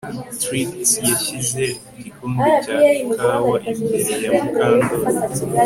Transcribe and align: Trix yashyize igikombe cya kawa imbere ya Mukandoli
Trix 0.41 0.69
yashyize 1.07 1.63
igikombe 1.99 2.45
cya 2.63 2.77
kawa 3.19 3.55
imbere 3.71 4.13
ya 4.23 4.29
Mukandoli 4.33 4.89